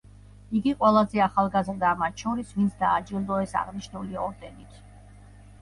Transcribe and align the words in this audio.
იგი 0.59 0.71
ყველაზე 0.79 1.19
ახალგაზრდაა 1.25 1.99
მათ 1.99 2.23
შორის 2.25 2.55
ვინც 2.55 2.79
დააჯილდოეს 2.85 3.55
აღნიშნული 3.63 4.21
ორდენით. 4.23 4.85